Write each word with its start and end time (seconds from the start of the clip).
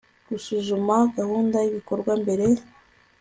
gusuzuma 0.29 0.95
gahunda 1.17 1.57
y 1.61 1.67
ibikorwa 1.71 2.11
mbere 2.21 2.45